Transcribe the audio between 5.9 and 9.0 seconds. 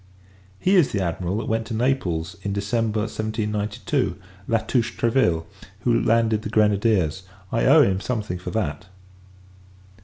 landed the grenadiers. I owe him something for that.